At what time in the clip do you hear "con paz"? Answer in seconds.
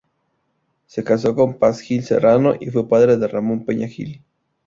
1.35-1.79